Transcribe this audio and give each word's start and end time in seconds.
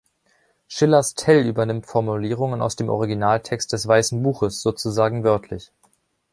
Schillers 0.67 1.13
Tell 1.13 1.45
übernimmt 1.45 1.85
Formulierungen 1.85 2.63
aus 2.63 2.75
dem 2.75 2.89
Originaltext 2.89 3.71
des 3.71 3.87
Weissen 3.87 4.23
Buches 4.23 4.63
sozusagen 4.63 5.23
wörtlich. 5.23 5.71